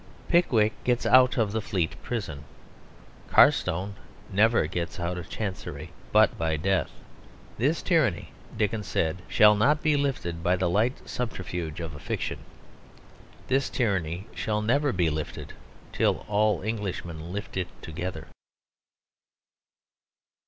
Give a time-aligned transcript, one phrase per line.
[0.29, 2.43] Pickwick gets out of the Fleet Prison;
[3.29, 3.93] Carstone
[4.33, 6.89] never gets out of Chancery but by death.
[7.59, 12.39] This tyranny, Dickens said, shall not be lifted by the light subterfuge of a fiction.
[13.47, 15.53] This tyranny shall never be lifted
[15.93, 18.25] till all Englishmen lift it together.